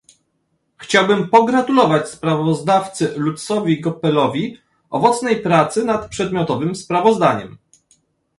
[0.77, 4.57] Chciałabym pogratulować sprawozdawcy Lutzowi Goepelowi
[4.89, 7.57] owocnej pracy nad przedmiotowym sprawozdaniem